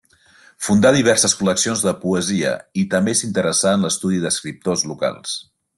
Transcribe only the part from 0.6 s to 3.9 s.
Fundà diverses col·leccions de poesia i també s'interessà en